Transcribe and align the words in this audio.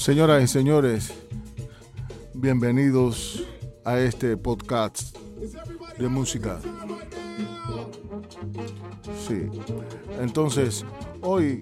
Señoras 0.00 0.42
y 0.42 0.46
señores, 0.46 1.12
bienvenidos 2.32 3.44
a 3.84 3.98
este 3.98 4.34
podcast 4.34 5.14
de 5.98 6.08
música. 6.08 6.58
Sí. 9.28 9.42
Entonces, 10.18 10.86
hoy, 11.20 11.60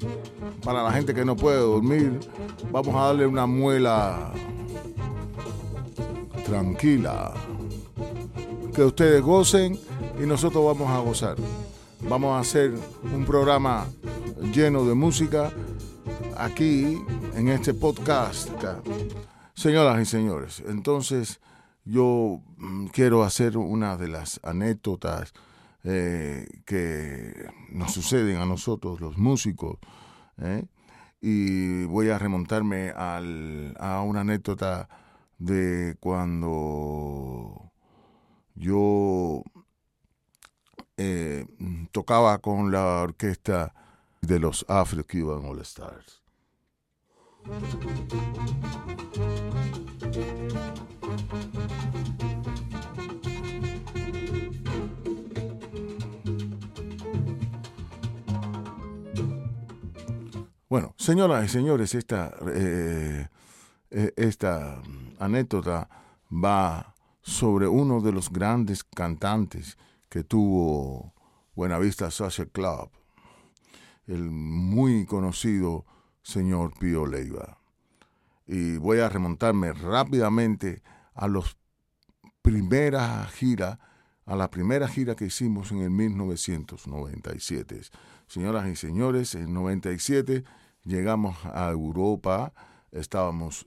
para 0.62 0.84
la 0.84 0.92
gente 0.92 1.12
que 1.12 1.24
no 1.24 1.34
puede 1.34 1.58
dormir, 1.58 2.20
vamos 2.70 2.94
a 2.94 3.06
darle 3.06 3.26
una 3.26 3.44
muela 3.44 4.32
tranquila. 6.46 7.34
Que 8.72 8.84
ustedes 8.84 9.20
gocen 9.20 9.76
y 10.22 10.26
nosotros 10.26 10.64
vamos 10.64 10.88
a 10.88 11.00
gozar. 11.00 11.34
Vamos 12.08 12.36
a 12.36 12.38
hacer 12.38 12.72
un 13.12 13.24
programa 13.24 13.88
lleno 14.54 14.84
de 14.84 14.94
música 14.94 15.52
aquí 16.36 17.02
en 17.38 17.46
este 17.50 17.72
podcast. 17.72 18.50
Señoras 19.54 20.02
y 20.02 20.04
señores, 20.06 20.60
entonces 20.66 21.40
yo 21.84 22.40
mm, 22.56 22.86
quiero 22.86 23.22
hacer 23.22 23.56
una 23.56 23.96
de 23.96 24.08
las 24.08 24.40
anécdotas 24.42 25.32
eh, 25.84 26.48
que 26.66 27.48
nos 27.70 27.92
suceden 27.92 28.38
a 28.38 28.44
nosotros 28.44 29.00
los 29.00 29.18
músicos. 29.18 29.78
¿eh? 30.38 30.64
Y 31.20 31.84
voy 31.84 32.10
a 32.10 32.18
remontarme 32.18 32.90
al, 32.90 33.76
a 33.78 34.02
una 34.02 34.22
anécdota 34.22 34.88
de 35.38 35.96
cuando 36.00 37.70
yo 38.56 39.44
eh, 40.96 41.46
tocaba 41.92 42.38
con 42.38 42.72
la 42.72 43.02
orquesta 43.02 43.72
de 44.22 44.40
los 44.40 44.66
Afro 44.68 45.04
Cuban 45.06 45.44
All 45.44 45.60
Stars. 45.60 46.27
Bueno, 60.68 60.94
señoras 60.98 61.46
y 61.46 61.48
señores, 61.48 61.94
esta, 61.94 62.34
eh, 62.54 63.26
eh, 63.90 64.12
esta 64.16 64.82
anécdota 65.18 65.88
va 66.30 66.94
sobre 67.22 67.66
uno 67.66 68.00
de 68.02 68.12
los 68.12 68.30
grandes 68.30 68.84
cantantes 68.84 69.78
que 70.10 70.24
tuvo 70.24 71.14
Buenavista 71.54 72.10
Social 72.10 72.48
Club, 72.48 72.90
el 74.06 74.30
muy 74.30 75.06
conocido 75.06 75.86
señor 76.28 76.74
Pío 76.78 77.06
Leiva. 77.06 77.58
Y 78.46 78.76
voy 78.76 78.98
a 78.98 79.08
remontarme 79.08 79.72
rápidamente 79.72 80.82
a 81.14 81.26
los 81.26 81.56
primera 82.42 83.26
gira, 83.26 83.80
a 84.26 84.36
la 84.36 84.50
primera 84.50 84.88
gira 84.88 85.16
que 85.16 85.24
hicimos 85.24 85.72
en 85.72 85.78
el 85.78 85.90
1997. 85.90 87.80
Señoras 88.26 88.68
y 88.68 88.76
señores, 88.76 89.34
en 89.34 89.54
97 89.54 90.44
llegamos 90.84 91.38
a 91.44 91.70
Europa, 91.70 92.52
estábamos 92.92 93.66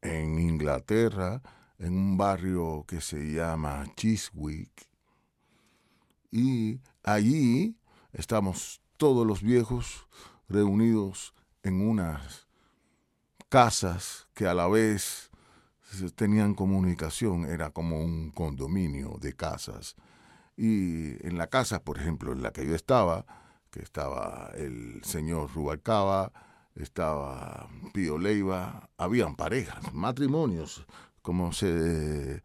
en 0.00 0.38
Inglaterra, 0.38 1.42
en 1.78 1.94
un 1.94 2.16
barrio 2.16 2.84
que 2.86 3.00
se 3.00 3.32
llama 3.32 3.84
Chiswick, 3.96 4.88
y 6.30 6.80
allí 7.02 7.76
estamos 8.12 8.80
todos 8.96 9.26
los 9.26 9.42
viejos 9.42 10.06
reunidos 10.48 11.34
en 11.66 11.80
unas 11.80 12.46
casas 13.48 14.28
que 14.34 14.46
a 14.46 14.54
la 14.54 14.68
vez 14.68 15.30
tenían 16.14 16.54
comunicación, 16.54 17.44
era 17.44 17.70
como 17.70 17.98
un 17.98 18.30
condominio 18.30 19.18
de 19.20 19.34
casas. 19.34 19.96
Y 20.56 21.26
en 21.26 21.36
la 21.38 21.48
casa, 21.48 21.82
por 21.82 21.98
ejemplo, 21.98 22.32
en 22.32 22.42
la 22.42 22.52
que 22.52 22.64
yo 22.64 22.74
estaba, 22.74 23.26
que 23.70 23.80
estaba 23.80 24.52
el 24.54 25.02
señor 25.02 25.52
Rubalcaba, 25.52 26.32
estaba 26.76 27.68
Pío 27.92 28.16
Leiva, 28.16 28.88
habían 28.96 29.34
parejas, 29.34 29.92
matrimonios, 29.92 30.86
como 31.20 31.52
se 31.52 32.42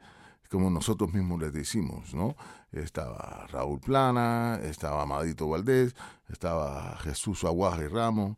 como 0.49 0.69
nosotros 0.69 1.13
mismos 1.13 1.39
les 1.39 1.53
decimos, 1.53 2.13
¿no? 2.13 2.35
Estaba 2.73 3.47
Raúl 3.51 3.79
Plana, 3.79 4.59
estaba 4.63 5.03
Amadito 5.03 5.47
Valdés, 5.47 5.95
estaba 6.27 6.97
Jesús 6.97 7.45
Aguaje 7.45 7.87
Ramos, 7.87 8.35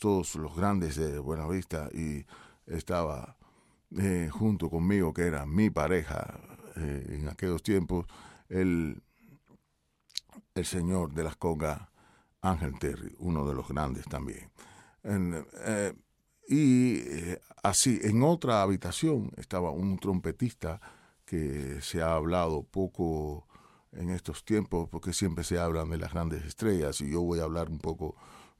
todos 0.00 0.34
los 0.36 0.54
grandes 0.54 0.96
de 0.96 1.18
Buenavista, 1.18 1.88
y 1.92 2.24
estaba 2.66 3.36
eh, 3.96 4.28
junto 4.30 4.68
conmigo, 4.68 5.12
que 5.12 5.22
era 5.22 5.46
mi 5.46 5.70
pareja 5.70 6.40
eh, 6.76 7.18
en 7.20 7.28
aquellos 7.28 7.62
tiempos, 7.62 8.06
el, 8.48 9.02
el 10.54 10.64
señor 10.64 11.12
de 11.12 11.24
las 11.24 11.36
congas, 11.36 11.80
Ángel 12.42 12.78
Terry, 12.78 13.14
uno 13.18 13.46
de 13.46 13.54
los 13.54 13.68
grandes 13.68 14.04
también. 14.04 14.50
Eh, 15.02 15.94
y 16.48 17.00
así, 17.62 17.98
en 18.02 18.22
otra 18.22 18.62
habitación 18.62 19.32
estaba 19.36 19.70
un 19.70 19.98
trompetista 19.98 20.80
que 21.24 21.80
se 21.80 22.02
ha 22.02 22.14
hablado 22.14 22.62
poco 22.62 23.48
en 23.92 24.10
estos 24.10 24.44
tiempos, 24.44 24.88
porque 24.88 25.12
siempre 25.12 25.42
se 25.42 25.58
hablan 25.58 25.90
de 25.90 25.98
las 25.98 26.12
grandes 26.12 26.44
estrellas, 26.44 27.00
y 27.00 27.10
yo 27.10 27.22
voy 27.22 27.40
a 27.40 27.44
hablar 27.44 27.68
un 27.68 27.78
poco 27.78 28.14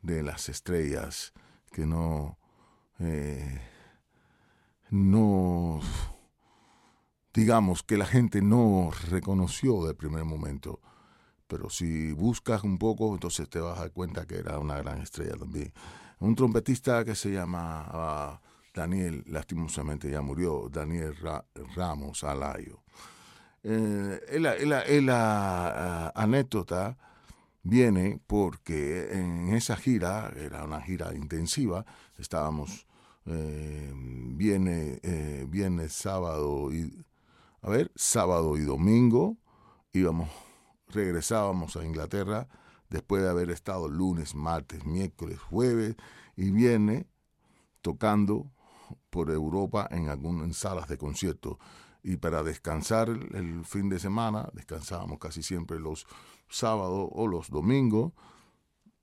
de 0.06 0.22
las 0.22 0.48
estrellas 0.48 1.32
que 1.72 1.84
no, 1.84 2.38
eh, 3.00 3.60
no, 4.90 5.80
digamos 7.34 7.82
que 7.82 7.98
la 7.98 8.06
gente 8.06 8.40
no 8.40 8.90
reconoció 9.10 9.84
de 9.84 9.94
primer 9.94 10.24
momento, 10.24 10.80
pero 11.48 11.68
si 11.68 12.12
buscas 12.12 12.62
un 12.64 12.78
poco, 12.78 13.12
entonces 13.12 13.48
te 13.50 13.60
vas 13.60 13.78
a 13.78 13.82
dar 13.82 13.92
cuenta 13.92 14.26
que 14.26 14.36
era 14.36 14.58
una 14.58 14.78
gran 14.78 15.02
estrella 15.02 15.36
también. 15.36 15.72
Un 16.20 16.34
trompetista 16.34 17.04
que 17.04 17.14
se 17.14 17.30
llama... 17.30 18.40
Daniel, 18.76 19.24
lastimosamente 19.26 20.10
ya 20.10 20.20
murió, 20.20 20.68
Daniel 20.70 21.16
Ramos 21.74 22.22
Alayo. 22.22 22.82
Eh, 23.62 24.38
la, 25.00 26.12
anécdota 26.14 26.98
viene 27.68 28.20
porque 28.26 29.12
en 29.12 29.54
esa 29.54 29.76
gira, 29.76 30.32
era 30.36 30.64
una 30.64 30.80
gira 30.80 31.14
intensiva, 31.14 31.84
estábamos 32.18 32.86
eh, 33.26 33.92
viene, 33.94 35.00
eh, 35.02 35.88
sábado 35.88 36.72
y 36.72 37.04
a 37.62 37.68
ver, 37.70 37.90
sábado 37.96 38.56
y 38.56 38.60
domingo 38.60 39.36
íbamos, 39.92 40.30
regresábamos 40.88 41.76
a 41.76 41.84
Inglaterra 41.84 42.48
después 42.88 43.22
de 43.22 43.30
haber 43.30 43.50
estado 43.50 43.88
lunes, 43.88 44.36
martes, 44.36 44.84
miércoles, 44.84 45.40
jueves 45.40 45.96
y 46.36 46.50
viernes 46.50 47.06
tocando 47.82 48.52
por 49.10 49.30
Europa 49.30 49.88
en 49.90 50.08
algunas 50.08 50.56
salas 50.56 50.88
de 50.88 50.98
concierto. 50.98 51.58
Y 52.04 52.18
para 52.18 52.44
descansar 52.44 53.08
el, 53.08 53.64
fin 53.64 53.88
de 53.88 53.98
semana, 53.98 54.48
descansábamos 54.52 55.18
casi 55.18 55.42
siempre 55.42 55.80
los 55.80 56.06
sábados 56.48 57.08
o 57.12 57.26
los 57.26 57.50
domingos, 57.50 58.12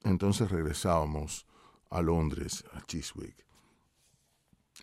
entonces 0.03 0.51
regresábamos 0.51 1.47
a 1.89 2.01
Londres, 2.01 2.63
a 2.73 2.81
Chiswick. 2.81 3.45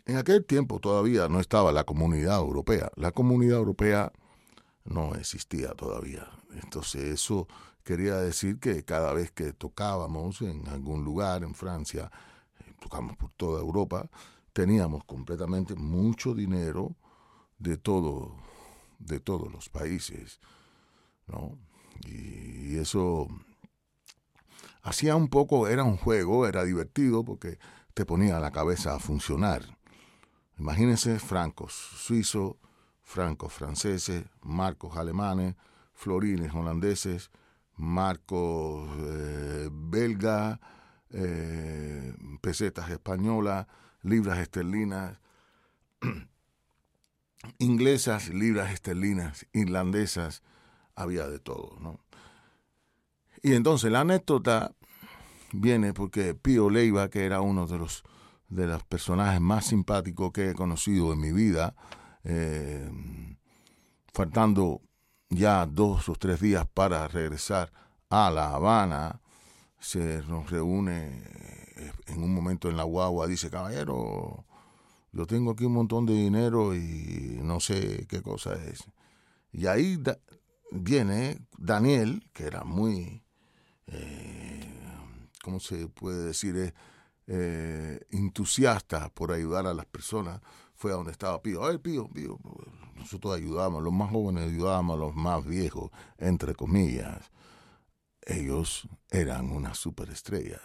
En 0.06 0.16
aquel 0.16 0.44
tiempo 0.44 0.78
todavía 0.78 1.28
no 1.28 1.40
estaba 1.40 1.72
la 1.72 1.84
comunidad 1.84 2.38
europea. 2.38 2.90
La 2.94 3.12
comunidad 3.12 3.58
europea 3.58 4.12
no 4.84 5.14
existía 5.14 5.72
todavía. 5.72 6.28
Entonces 6.62 7.02
eso 7.02 7.48
quería 7.82 8.16
decir 8.16 8.58
que 8.60 8.84
cada 8.84 9.12
vez 9.12 9.30
que 9.32 9.52
tocábamos 9.52 10.42
en 10.42 10.68
algún 10.68 11.04
lugar 11.04 11.42
en 11.42 11.54
Francia, 11.54 12.10
eh, 12.60 12.74
tocamos 12.80 13.16
por 13.16 13.32
toda 13.32 13.60
Europa, 13.60 14.08
teníamos 14.52 15.04
completamente 15.04 15.74
mucho 15.74 16.34
dinero 16.34 16.96
de 17.58 17.76
todo, 17.76 18.36
de 18.98 19.20
todos 19.20 19.52
los 19.52 19.68
países, 19.68 20.40
¿no? 21.26 21.58
Y, 22.06 22.78
eso 22.78 23.28
hacía 24.82 25.16
un 25.16 25.28
poco, 25.28 25.68
era 25.68 25.84
un 25.84 25.96
juego, 25.96 26.46
era 26.46 26.64
divertido 26.64 27.24
porque 27.24 27.58
te 27.94 28.06
ponía 28.06 28.38
la 28.38 28.52
cabeza 28.52 28.94
a 28.94 29.00
funcionar. 29.00 29.76
Imagínense 30.58 31.18
francos 31.18 31.72
suizos, 31.72 32.56
francos 33.02 33.52
franceses, 33.52 34.24
marcos 34.40 34.96
alemanes, 34.96 35.56
florines 35.92 36.54
holandeses, 36.54 37.30
marcos 37.76 38.88
eh, 38.98 39.68
belga, 39.72 40.60
eh, 41.10 42.14
pesetas 42.40 42.90
españolas, 42.90 43.66
libras 44.02 44.38
esterlinas 44.38 45.18
inglesas, 47.58 48.28
libras 48.28 48.72
esterlinas 48.72 49.46
irlandesas, 49.52 50.42
había 51.00 51.26
de 51.28 51.38
todo, 51.38 51.76
¿no? 51.80 52.00
Y 53.42 53.54
entonces 53.54 53.90
la 53.90 54.00
anécdota 54.00 54.72
viene 55.52 55.92
porque 55.94 56.34
Pío 56.34 56.70
Leiva, 56.70 57.08
que 57.08 57.24
era 57.24 57.40
uno 57.40 57.66
de 57.66 57.78
los 57.78 58.04
de 58.50 58.66
los 58.66 58.82
personajes 58.84 59.40
más 59.40 59.66
simpáticos 59.66 60.32
que 60.32 60.50
he 60.50 60.54
conocido 60.54 61.12
en 61.12 61.20
mi 61.20 61.32
vida. 61.32 61.74
Eh, 62.24 62.90
faltando 64.12 64.82
ya 65.30 65.64
dos 65.66 66.08
o 66.08 66.14
tres 66.14 66.40
días 66.40 66.66
para 66.74 67.08
regresar 67.08 67.72
a 68.10 68.30
La 68.30 68.50
Habana, 68.50 69.20
se 69.78 70.22
nos 70.24 70.50
reúne 70.50 71.22
eh, 71.76 71.92
en 72.08 72.22
un 72.22 72.34
momento 72.34 72.68
en 72.68 72.76
la 72.76 72.82
guagua, 72.82 73.28
dice, 73.28 73.48
caballero, 73.48 74.44
yo 75.12 75.26
tengo 75.26 75.52
aquí 75.52 75.64
un 75.64 75.74
montón 75.74 76.04
de 76.04 76.14
dinero 76.14 76.74
y 76.74 77.38
no 77.42 77.60
sé 77.60 78.06
qué 78.08 78.20
cosa 78.20 78.54
es. 78.54 78.84
Y 79.52 79.66
ahí 79.66 79.98
viene 80.70 81.40
Daniel, 81.58 82.28
que 82.32 82.44
era 82.44 82.64
muy, 82.64 83.22
eh, 83.86 84.72
¿cómo 85.42 85.60
se 85.60 85.88
puede 85.88 86.24
decir? 86.24 86.74
Eh, 87.26 88.00
entusiasta 88.10 89.08
por 89.10 89.32
ayudar 89.32 89.66
a 89.66 89.74
las 89.74 89.86
personas. 89.86 90.40
Fue 90.74 90.92
a 90.92 90.94
donde 90.94 91.12
estaba 91.12 91.42
Pío. 91.42 91.62
A 91.62 91.68
ver, 91.68 91.80
Pío, 91.80 92.08
Pío, 92.08 92.38
nosotros 92.96 93.36
ayudamos, 93.36 93.82
los 93.82 93.92
más 93.92 94.10
jóvenes 94.10 94.48
ayudábamos 94.48 94.96
a 94.96 95.00
los 95.00 95.14
más 95.14 95.44
viejos, 95.44 95.90
entre 96.18 96.54
comillas. 96.54 97.30
Ellos 98.22 98.88
eran 99.10 99.50
una 99.50 99.74
superestrella. 99.74 100.60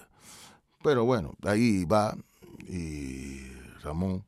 Pero 0.81 1.03
bueno, 1.05 1.33
ahí 1.43 1.83
va 1.85 2.15
y 2.59 3.47
Ramón 3.81 4.23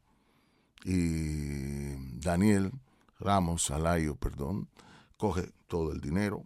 y 0.83 1.95
Daniel 2.19 2.71
Ramos 3.19 3.71
Alayo, 3.71 4.15
perdón, 4.15 4.69
coge 5.17 5.51
todo 5.67 5.91
el 5.91 5.99
dinero 5.99 6.45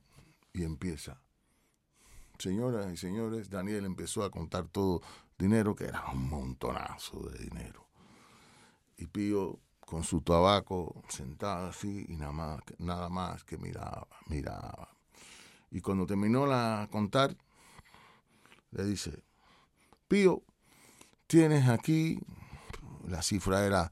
y 0.53 0.63
empieza. 0.63 1.21
Señoras 2.39 2.91
y 2.91 2.97
señores, 2.97 3.49
Daniel 3.49 3.85
empezó 3.85 4.23
a 4.23 4.31
contar 4.31 4.67
todo 4.67 5.01
dinero, 5.37 5.75
que 5.75 5.85
era 5.85 6.05
un 6.11 6.27
montonazo 6.27 7.19
de 7.29 7.37
dinero. 7.37 7.87
Y 8.97 9.07
Pío, 9.07 9.59
con 9.79 10.03
su 10.03 10.21
tabaco, 10.21 11.03
sentado 11.09 11.67
así 11.67 12.05
y 12.07 12.15
nada 12.15 12.31
más, 12.31 12.61
nada 12.79 13.09
más 13.09 13.43
que 13.43 13.57
miraba, 13.57 14.07
miraba. 14.27 14.89
Y 15.69 15.81
cuando 15.81 16.05
terminó 16.05 16.45
la 16.45 16.87
contar, 16.91 17.35
le 18.71 18.85
dice, 18.85 19.23
Pío, 20.07 20.43
tienes 21.27 21.67
aquí, 21.67 22.19
la 23.07 23.21
cifra 23.21 23.65
era 23.65 23.91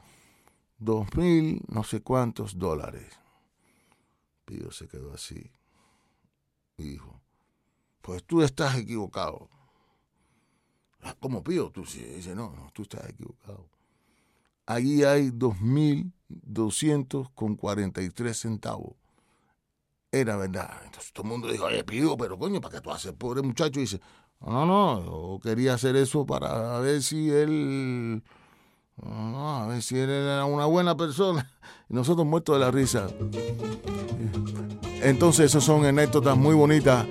dos 0.78 1.14
mil 1.16 1.62
no 1.68 1.84
sé 1.84 2.02
cuántos 2.02 2.58
dólares. 2.58 3.19
Pío 4.50 4.72
se 4.72 4.88
quedó 4.88 5.14
así 5.14 5.52
y 6.78 6.84
dijo, 6.84 7.22
pues 8.02 8.24
tú 8.24 8.42
estás 8.42 8.76
equivocado. 8.78 9.48
Ah, 11.02 11.16
¿Cómo 11.20 11.44
Pío? 11.44 11.70
Tú 11.70 11.82
dice, 11.82 12.34
no, 12.34 12.52
no, 12.56 12.72
tú 12.74 12.82
estás 12.82 13.08
equivocado. 13.08 13.70
Allí 14.66 15.04
hay 15.04 15.30
dos 15.30 15.62
mil 15.62 16.12
doscientos 16.28 17.30
con 17.36 17.56
cuarenta 17.56 18.02
y 18.02 18.10
tres 18.10 18.40
centavos. 18.40 18.96
Era 20.12 20.36
verdad. 20.36 20.82
Entonces 20.84 21.14
todo 21.14 21.26
el 21.26 21.30
mundo 21.30 21.52
dijo, 21.52 21.66
oye, 21.66 21.84
Pío, 21.84 22.18
pero 22.18 22.40
coño, 22.40 22.60
¿para 22.60 22.76
qué 22.76 22.82
tú 22.82 22.90
haces, 22.92 23.14
pobre 23.14 23.44
muchacho? 23.44 23.80
Y 23.80 23.84
dice, 23.84 24.02
no, 24.40 24.66
no, 24.66 25.06
yo 25.06 25.40
quería 25.44 25.76
hacer 25.76 25.96
eso 25.96 26.26
para 26.26 26.80
ver 26.80 27.04
si 27.04 27.30
él 27.30 28.24
a 29.04 29.68
ver 29.68 29.82
si 29.82 29.98
él 29.98 30.10
era 30.10 30.46
una 30.46 30.66
buena 30.66 30.96
persona. 30.96 31.50
Y 31.90 31.94
nosotros 31.94 32.26
muertos 32.26 32.56
de 32.56 32.60
la 32.66 32.72
risa. 32.72 33.08
Entonces, 35.02 35.48
esas 35.48 35.64
son 35.64 35.86
anécdotas 35.86 36.38
muy 36.38 36.56
bonitas 36.56 37.06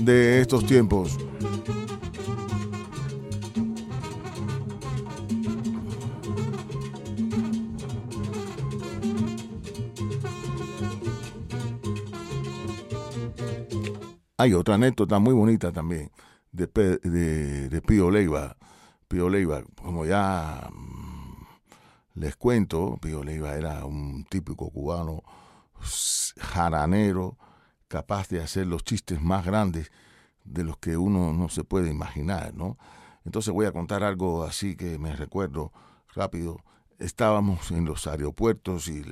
de 0.00 0.40
estos 0.40 0.66
tiempos. 0.66 1.18
Hay 14.38 14.54
otra 14.54 14.74
anécdota 14.74 15.20
muy 15.20 15.34
bonita 15.34 15.70
también 15.70 16.10
de, 16.50 16.66
de, 16.66 17.68
de 17.68 17.82
Pío 17.82 18.10
Leiva. 18.10 18.56
Pío 19.08 19.28
Leiva, 19.28 19.62
como 19.80 20.04
ya 20.04 20.68
les 22.14 22.36
cuento, 22.36 22.98
Pío 23.00 23.22
Leiva 23.22 23.54
era 23.54 23.84
un 23.84 24.24
típico 24.24 24.70
cubano 24.70 25.22
jaranero, 26.38 27.38
capaz 27.88 28.28
de 28.28 28.42
hacer 28.42 28.66
los 28.66 28.84
chistes 28.84 29.20
más 29.20 29.44
grandes 29.44 29.90
de 30.44 30.64
los 30.64 30.78
que 30.78 30.96
uno 30.96 31.32
no 31.32 31.48
se 31.48 31.64
puede 31.64 31.90
imaginar, 31.90 32.54
¿no? 32.54 32.78
Entonces 33.24 33.52
voy 33.52 33.66
a 33.66 33.72
contar 33.72 34.02
algo 34.02 34.44
así 34.44 34.76
que 34.76 34.98
me 34.98 35.14
recuerdo 35.14 35.72
rápido. 36.14 36.58
Estábamos 36.98 37.70
en 37.70 37.84
los 37.84 38.06
aeropuertos 38.06 38.88
y 38.88 39.04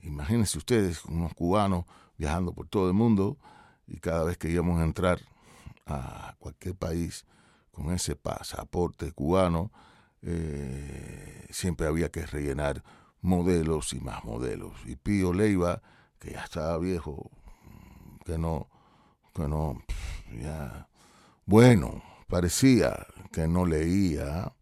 imagínense 0.00 0.58
ustedes, 0.58 1.04
unos 1.04 1.34
cubanos 1.34 1.84
viajando 2.16 2.52
por 2.52 2.68
todo 2.68 2.88
el 2.88 2.94
mundo 2.94 3.38
y 3.86 3.98
cada 3.98 4.24
vez 4.24 4.38
que 4.38 4.50
íbamos 4.50 4.80
a 4.80 4.84
entrar 4.84 5.20
a 5.86 6.34
cualquier 6.38 6.74
país 6.74 7.26
con 7.70 7.92
ese 7.92 8.16
pasaporte 8.16 9.12
cubano, 9.12 9.72
eh, 10.22 11.46
siempre 11.50 11.86
había 11.86 12.10
que 12.10 12.26
rellenar 12.26 12.82
modelos 13.20 13.92
y 13.92 14.00
más 14.00 14.24
modelos. 14.24 14.72
Y 14.86 14.96
Pío 14.96 15.32
Leiva, 15.32 15.82
que 16.18 16.32
ya 16.32 16.44
estaba 16.44 16.78
viejo, 16.78 17.30
que 18.24 18.38
no, 18.38 18.68
que 19.34 19.48
no, 19.48 19.82
ya, 20.40 20.88
bueno, 21.46 22.02
parecía 22.28 23.06
que 23.32 23.48
no 23.48 23.66
leía, 23.66 24.54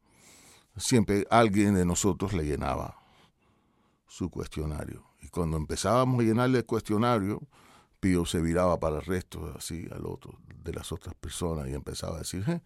siempre 0.76 1.26
alguien 1.30 1.74
de 1.74 1.84
nosotros 1.84 2.32
le 2.32 2.44
llenaba 2.44 2.96
su 4.06 4.30
cuestionario. 4.30 5.04
Y 5.20 5.28
cuando 5.28 5.56
empezábamos 5.56 6.20
a 6.20 6.24
llenarle 6.24 6.58
el 6.58 6.66
cuestionario, 6.66 7.42
Pío 8.00 8.24
se 8.24 8.40
viraba 8.40 8.80
para 8.80 8.96
el 8.96 9.02
resto, 9.02 9.54
así, 9.56 9.86
al 9.92 10.06
otro, 10.06 10.38
de 10.64 10.72
las 10.72 10.90
otras 10.90 11.14
personas, 11.14 11.68
y 11.68 11.74
empezaba 11.74 12.16
a 12.16 12.20
decir, 12.20 12.44
eh, 12.48 12.62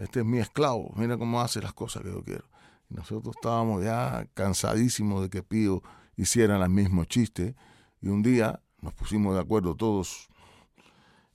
este 0.00 0.20
es 0.20 0.26
mi 0.26 0.38
esclavo, 0.38 0.92
mira 0.96 1.18
cómo 1.18 1.42
hace 1.42 1.60
las 1.60 1.74
cosas 1.74 2.02
que 2.02 2.10
yo 2.10 2.24
quiero. 2.24 2.44
Y 2.88 2.94
nosotros 2.94 3.34
estábamos 3.36 3.84
ya 3.84 4.26
cansadísimos 4.32 5.22
de 5.22 5.28
que 5.28 5.42
Pío 5.42 5.82
hiciera 6.16 6.56
el 6.56 6.70
mismo 6.70 7.04
chiste 7.04 7.54
y 8.00 8.08
un 8.08 8.22
día 8.22 8.60
nos 8.80 8.94
pusimos 8.94 9.34
de 9.34 9.40
acuerdo 9.40 9.76
todos 9.76 10.28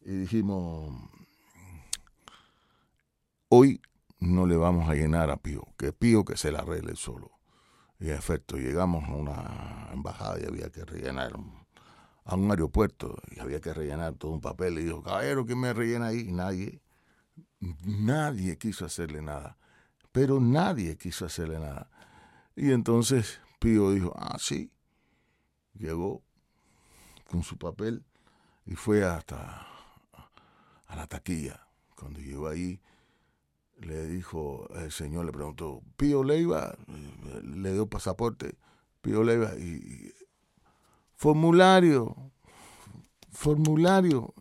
y 0.01 0.11
dijimos, 0.11 0.91
hoy 3.49 3.81
no 4.19 4.47
le 4.47 4.57
vamos 4.57 4.89
a 4.89 4.95
llenar 4.95 5.29
a 5.29 5.37
Pío, 5.37 5.67
que 5.77 5.93
Pío 5.93 6.25
que 6.25 6.35
se 6.35 6.51
la 6.51 6.59
arregle 6.59 6.95
solo. 6.95 7.31
Y 7.99 8.09
en 8.09 8.15
efecto, 8.15 8.57
llegamos 8.57 9.03
a 9.05 9.13
una 9.13 9.89
embajada 9.93 10.39
y 10.41 10.45
había 10.45 10.69
que 10.71 10.83
rellenar 10.83 11.33
a 12.25 12.35
un 12.35 12.49
aeropuerto 12.49 13.15
y 13.31 13.39
había 13.39 13.61
que 13.61 13.73
rellenar 13.73 14.15
todo 14.15 14.31
un 14.31 14.41
papel. 14.41 14.79
Y 14.79 14.85
dijo, 14.85 15.03
caballero, 15.03 15.45
¿quién 15.45 15.59
me 15.59 15.71
rellena 15.71 16.07
ahí? 16.07 16.31
Nadie. 16.31 16.81
Nadie 17.59 18.57
quiso 18.57 18.85
hacerle 18.85 19.21
nada, 19.21 19.57
pero 20.11 20.39
nadie 20.39 20.97
quiso 20.97 21.25
hacerle 21.25 21.59
nada. 21.59 21.89
Y 22.55 22.71
entonces 22.71 23.41
Pío 23.59 23.91
dijo, 23.91 24.13
ah, 24.15 24.37
sí. 24.39 24.71
Llegó 25.73 26.23
con 27.29 27.43
su 27.43 27.57
papel 27.57 28.05
y 28.65 28.75
fue 28.75 29.03
hasta 29.03 29.67
a 30.87 30.95
la 30.95 31.07
taquilla. 31.07 31.67
Cuando 31.95 32.19
llegó 32.19 32.47
ahí, 32.47 32.79
le 33.79 34.05
dijo, 34.07 34.69
el 34.75 34.91
señor 34.91 35.25
le 35.25 35.31
preguntó, 35.31 35.81
Pío 35.97 36.23
Leiva, 36.23 36.77
le 37.43 37.73
dio 37.73 37.87
pasaporte, 37.87 38.57
Pío 39.01 39.23
Leiva, 39.23 39.55
y 39.55 40.13
formulario, 41.15 42.31
formulario, 43.31 44.33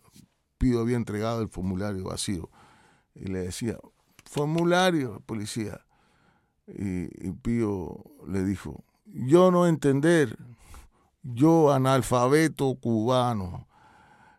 Pío 0.57 0.79
había 0.79 0.95
entregado 0.95 1.41
el 1.41 1.49
formulario 1.49 2.05
vacío 2.05 2.49
y 3.15 3.27
le 3.27 3.39
decía, 3.39 3.77
formulario, 4.25 5.21
policía. 5.25 5.81
Y, 6.67 7.07
Pío 7.43 8.03
le 8.27 8.43
dijo, 8.43 8.83
yo 9.05 9.51
no 9.51 9.67
entender, 9.67 10.37
yo 11.23 11.71
analfabeto 11.71 12.75
cubano. 12.75 13.67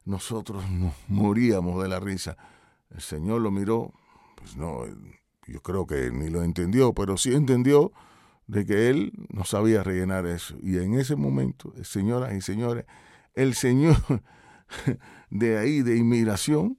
Nosotros 0.05 0.71
nos 0.71 0.95
moríamos 1.09 1.83
de 1.83 1.89
la 1.89 1.99
risa. 1.99 2.37
El 2.91 3.01
señor 3.01 3.41
lo 3.41 3.51
miró, 3.51 3.93
pues 4.37 4.57
no, 4.57 4.85
yo 5.47 5.61
creo 5.63 5.87
que 5.87 6.11
ni 6.11 6.29
lo 6.29 6.43
entendió, 6.43 6.93
pero 6.93 7.17
sí 7.17 7.35
entendió 7.35 7.93
de 8.47 8.65
que 8.65 8.89
él 8.89 9.13
no 9.31 9.45
sabía 9.45 9.83
rellenar 9.83 10.27
eso. 10.27 10.57
Y 10.63 10.79
en 10.79 10.95
ese 10.95 11.17
momento, 11.17 11.73
señoras 11.83 12.35
y 12.35 12.41
señores, 12.41 12.87
el 13.35 13.55
señor 13.55 13.97
de 15.31 15.59
ahí, 15.59 15.83
de 15.83 15.97
inmigración, 15.97 16.79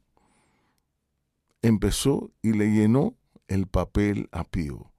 empezó 1.68 2.32
y 2.42 2.54
le 2.54 2.72
llenó 2.72 3.16
el 3.48 3.68
papel 3.68 4.30
a 4.32 4.44
Pío. 4.44 4.92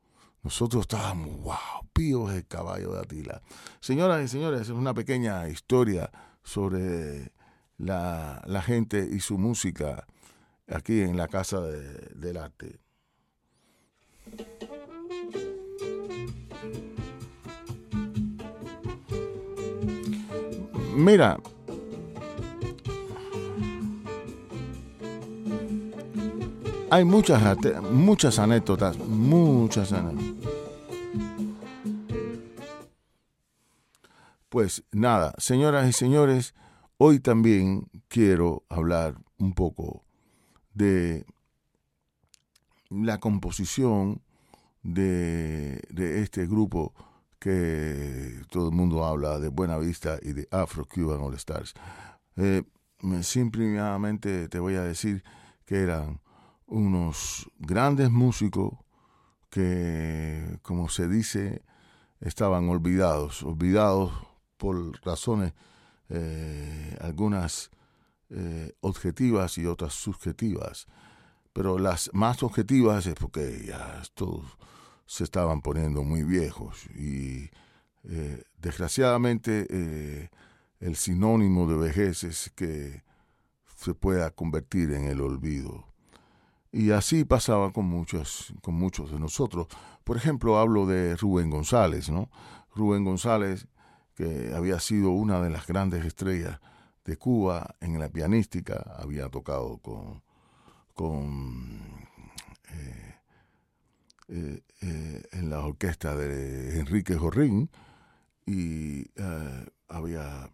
Nosotros 0.42 0.82
estábamos, 0.82 1.40
wow, 1.40 1.88
Pío 1.92 2.30
es 2.30 2.36
el 2.36 2.46
caballo 2.46 2.92
de 2.92 3.00
Atila. 3.00 3.42
Señoras 3.80 4.24
y 4.24 4.28
señores, 4.28 4.62
es 4.62 4.70
una 4.70 4.94
pequeña 4.94 5.48
historia 5.48 6.10
sobre 6.42 7.32
la, 7.76 8.42
la 8.46 8.62
gente 8.62 9.08
y 9.10 9.20
su 9.20 9.38
música 9.38 10.06
aquí 10.68 11.00
en 11.00 11.16
la 11.16 11.28
Casa 11.28 11.60
de, 11.60 11.82
del 12.14 12.36
Arte. 12.36 12.78
Mira, 20.94 21.38
hay 26.90 27.04
muchas, 27.04 27.56
muchas 27.90 28.38
anécdotas, 28.38 28.98
muchas 28.98 29.92
anécdotas. 29.92 30.52
Pues 34.48 34.82
nada, 34.92 35.34
señoras 35.38 35.88
y 35.88 35.92
señores, 35.92 36.54
hoy 36.96 37.20
también 37.20 37.88
quiero 38.08 38.64
hablar 38.68 39.16
un 39.38 39.52
poco 39.52 40.04
de 40.72 41.26
la 42.88 43.18
composición 43.20 44.22
de, 44.82 45.86
este 46.22 46.46
grupo 46.46 46.94
que 47.38 48.40
todo 48.50 48.70
el 48.70 48.74
mundo 48.74 49.04
habla 49.04 49.38
de 49.38 49.48
Buena 49.48 49.76
Vista 49.76 50.18
y 50.22 50.32
de 50.32 50.48
Afro 50.50 50.86
Cuban 50.86 51.20
All 51.20 51.34
Stars. 51.34 51.74
Eh, 52.36 52.62
simplemente 53.20 54.48
te 54.48 54.58
voy 54.58 54.76
a 54.76 54.82
decir 54.82 55.22
que 55.66 55.82
eran 55.82 56.20
unos 56.68 57.50
grandes 57.58 58.10
músicos 58.10 58.74
que, 59.50 60.58
como 60.62 60.88
se 60.88 61.08
dice, 61.08 61.62
estaban 62.20 62.68
olvidados, 62.68 63.42
olvidados 63.42 64.12
por 64.56 65.04
razones 65.04 65.54
eh, 66.10 66.96
algunas 67.00 67.70
eh, 68.30 68.72
objetivas 68.80 69.58
y 69.58 69.66
otras 69.66 69.94
subjetivas. 69.94 70.86
Pero 71.52 71.78
las 71.78 72.10
más 72.12 72.42
objetivas 72.42 73.06
es 73.06 73.14
porque 73.14 73.64
ya 73.66 74.02
todos 74.14 74.44
se 75.06 75.24
estaban 75.24 75.62
poniendo 75.62 76.02
muy 76.02 76.22
viejos 76.22 76.86
y 76.94 77.50
eh, 78.04 78.42
desgraciadamente 78.58 80.30
el 80.80 80.96
sinónimo 80.96 81.66
de 81.66 81.76
vejez 81.76 82.24
es 82.24 82.50
que 82.54 83.02
se 83.76 83.94
pueda 83.94 84.30
convertir 84.30 84.92
en 84.92 85.04
el 85.04 85.20
olvido. 85.20 85.87
Y 86.70 86.90
así 86.90 87.24
pasaba 87.24 87.72
con 87.72 87.86
muchos, 87.86 88.52
con 88.62 88.74
muchos 88.74 89.10
de 89.10 89.18
nosotros. 89.18 89.68
Por 90.04 90.16
ejemplo, 90.16 90.58
hablo 90.58 90.86
de 90.86 91.16
Rubén 91.16 91.50
González, 91.50 92.10
¿no? 92.10 92.30
Rubén 92.74 93.04
González, 93.04 93.66
que 94.14 94.52
había 94.54 94.78
sido 94.80 95.10
una 95.10 95.40
de 95.40 95.50
las 95.50 95.66
grandes 95.66 96.04
estrellas 96.04 96.60
de 97.04 97.16
Cuba 97.16 97.76
en 97.80 97.98
la 97.98 98.10
pianística, 98.10 98.94
había 98.98 99.30
tocado 99.30 99.78
con, 99.78 100.22
con 100.92 102.06
eh, 102.70 103.14
eh, 104.28 104.62
eh, 104.82 105.22
en 105.32 105.48
la 105.48 105.60
orquesta 105.60 106.14
de 106.14 106.80
Enrique 106.80 107.16
Jorrín 107.16 107.70
y 108.44 109.06
había 109.88 110.50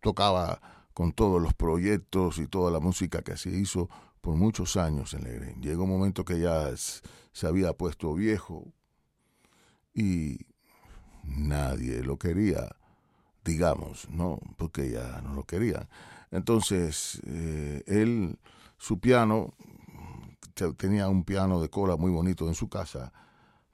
tocaba 0.00 0.60
con 0.94 1.12
todos 1.12 1.42
los 1.42 1.52
proyectos 1.52 2.38
y 2.38 2.46
toda 2.46 2.70
la 2.70 2.80
música 2.80 3.22
que 3.22 3.36
se 3.36 3.50
hizo 3.50 3.90
por 4.26 4.34
muchos 4.34 4.76
años 4.76 5.14
en 5.14 5.22
Legren. 5.22 5.62
Llegó 5.62 5.84
un 5.84 5.90
momento 5.90 6.24
que 6.24 6.40
ya 6.40 6.74
se 6.76 7.46
había 7.46 7.74
puesto 7.74 8.12
viejo 8.12 8.72
y 9.94 10.48
nadie 11.22 12.02
lo 12.02 12.18
quería, 12.18 12.74
digamos, 13.44 14.10
¿no? 14.10 14.40
Porque 14.56 14.90
ya 14.90 15.20
no 15.22 15.32
lo 15.32 15.44
querían. 15.44 15.88
Entonces, 16.32 17.22
eh, 17.24 17.84
él, 17.86 18.36
su 18.78 18.98
piano, 18.98 19.54
tenía 20.76 21.08
un 21.08 21.22
piano 21.22 21.60
de 21.60 21.70
cola 21.70 21.96
muy 21.96 22.10
bonito 22.10 22.48
en 22.48 22.56
su 22.56 22.68
casa, 22.68 23.12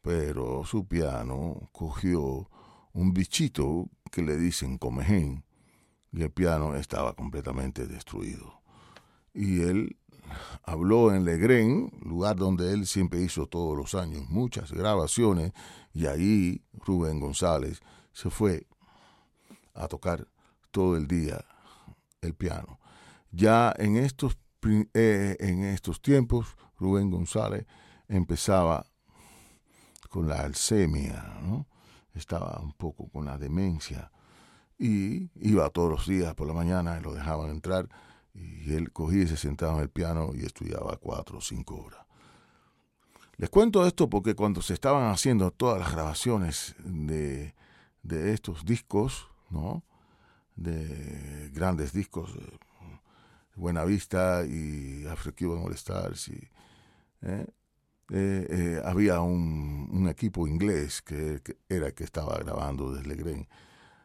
pero 0.03 0.67
su 0.67 0.87
piano 0.87 1.71
cogió 1.73 2.51
un 2.93 3.15
bichito 3.15 3.89
que 4.11 4.21
le 4.21 4.37
dicen 4.37 4.77
comején 4.77 5.47
y 6.13 6.21
el 6.21 6.31
piano 6.31 6.77
estaba 6.77 7.15
completamente 7.15 7.87
destruido. 7.87 8.61
Y 9.33 9.63
él 9.63 9.97
habló 10.63 11.15
en 11.15 11.25
Legren, 11.25 11.91
lugar 12.03 12.37
donde 12.37 12.73
él 12.73 12.87
siempre 12.87 13.21
hizo 13.21 13.47
todos 13.47 13.77
los 13.77 13.95
años 13.95 14.29
muchas 14.29 14.73
grabaciones, 14.73 15.53
y 15.93 16.07
ahí 16.07 16.63
Rubén 16.73 17.21
González 17.21 17.81
se 18.13 18.31
fue 18.31 18.67
a 19.75 19.89
tocar 19.89 20.27
todo 20.71 20.97
el 20.97 21.07
día 21.07 21.45
el 22.21 22.35
piano. 22.35 22.79
Ya 23.31 23.75
en 23.77 23.97
estos, 23.97 24.39
eh, 24.95 25.37
en 25.41 25.65
estos 25.65 26.01
tiempos, 26.01 26.57
Rubén 26.79 27.11
González 27.11 27.67
empezaba 28.09 28.87
con 30.09 30.29
la 30.29 30.41
alcemia, 30.41 31.25
estaba 32.15 32.61
un 32.61 32.73
poco 32.73 33.09
con 33.09 33.25
la 33.25 33.39
demencia 33.39 34.11
y 34.79 35.31
iba 35.37 35.71
todos 35.71 35.91
los 35.91 36.07
días 36.07 36.35
por 36.35 36.47
la 36.47 36.53
mañana 36.53 36.99
y 36.99 37.03
lo 37.03 37.15
dejaban 37.15 37.51
entrar 37.51 37.89
y 38.35 38.73
él 38.75 38.93
cogía 38.93 39.25
y 39.25 39.29
se 39.29 39.37
sentaba 39.37 39.75
en 39.75 39.81
el 39.81 39.91
piano 39.91 40.31
y 40.35 40.45
estudiaba 40.45 40.97
cuatro 40.97 41.39
o 41.39 41.41
cinco 41.41 41.77
horas. 41.77 42.01
Les 43.37 43.51
cuento 43.51 43.87
esto 43.87 44.09
porque 44.09 44.35
cuando 44.35 44.63
se 44.63 44.75
estaban 44.75 45.11
haciendo 45.11 45.51
todas 45.51 45.79
las 45.79 45.93
grabaciones 45.93 46.75
de, 46.85 47.55
de 48.03 48.33
estos 48.33 48.65
discos, 48.65 49.29
¿no? 49.51 49.83
de 50.57 51.51
grandes 51.53 51.93
discos, 51.93 52.35
eh, 52.37 52.59
Buena 53.55 53.85
Vista 53.85 54.45
y 54.47 55.07
Afro 55.07 55.35
Cuban 55.35 55.65
All 55.65 55.75
Stars, 55.75 56.29
y, 56.29 56.49
¿eh? 57.23 57.47
Eh, 58.15 58.81
había 58.85 59.21
un, 59.21 59.89
un, 59.91 60.09
equipo 60.09 60.47
inglés 60.47 61.01
que, 61.01 61.41
era 61.69 61.87
el 61.87 61.95
que 61.95 62.05
estaba 62.05 62.37
grabando 62.39 62.93
desde 62.93 63.09
Legren. 63.09 63.49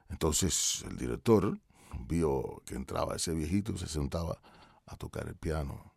Entonces 0.10 0.86
el 0.89 0.96
director 0.98 1.60
vio 2.08 2.62
que 2.65 2.75
entraba 2.75 3.15
ese 3.15 3.34
viejito 3.34 3.74
y 3.74 3.77
se 3.77 3.88
sentaba 3.88 4.39
a 4.86 4.96
tocar 4.96 5.27
el 5.27 5.36
piano. 5.36 5.94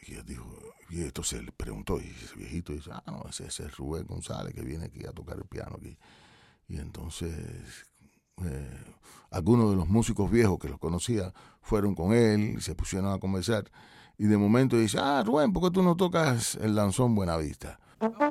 Y 0.00 0.14
él 0.14 0.24
dijo, 0.24 0.46
y 0.90 1.02
entonces 1.02 1.42
le 1.42 1.52
preguntó, 1.52 2.00
y 2.00 2.06
ese 2.06 2.34
viejito 2.36 2.72
dice, 2.72 2.90
ah, 2.92 3.02
no, 3.06 3.24
ese, 3.28 3.46
es 3.46 3.76
Rubén 3.76 4.06
González 4.06 4.54
que 4.54 4.62
viene 4.62 4.86
aquí 4.86 5.04
a 5.04 5.12
tocar 5.12 5.36
el 5.36 5.44
piano 5.44 5.76
aquí. 5.78 5.98
Y 6.68 6.78
entonces 6.78 7.86
eh, 8.44 8.84
algunos 9.30 9.70
de 9.70 9.76
los 9.76 9.88
músicos 9.88 10.30
viejos 10.30 10.58
que 10.58 10.68
los 10.68 10.78
conocía 10.78 11.32
fueron 11.60 11.94
con 11.94 12.12
él 12.12 12.54
y 12.56 12.60
se 12.60 12.74
pusieron 12.74 13.12
a 13.12 13.18
conversar. 13.18 13.70
Y 14.16 14.26
de 14.26 14.36
momento 14.36 14.76
dice, 14.76 14.98
ah, 15.00 15.22
Rubén, 15.24 15.52
¿por 15.52 15.64
qué 15.64 15.70
tú 15.70 15.82
no 15.82 15.96
tocas 15.96 16.56
el 16.56 16.74
danzón 16.74 17.14
Buenavista? 17.14 17.78
Vista? 17.98 18.27